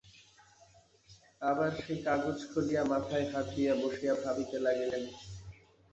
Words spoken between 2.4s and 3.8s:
খুলিয়া মাথায় হাত দিয়া